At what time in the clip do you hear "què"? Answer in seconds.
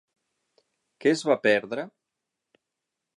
1.05-1.13